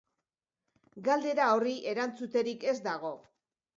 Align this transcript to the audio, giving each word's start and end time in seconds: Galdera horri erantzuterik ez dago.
Galdera 1.09 1.49
horri 1.57 1.75
erantzuterik 1.93 2.67
ez 2.73 2.77
dago. 2.89 3.13